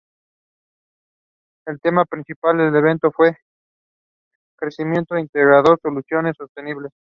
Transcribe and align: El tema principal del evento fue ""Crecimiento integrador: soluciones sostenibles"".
El 1.67 1.79
tema 1.79 2.05
principal 2.05 2.57
del 2.57 2.75
evento 2.75 3.11
fue 3.11 3.37
""Crecimiento 4.55 5.15
integrador: 5.15 5.77
soluciones 5.79 6.33
sostenibles"". 6.39 6.91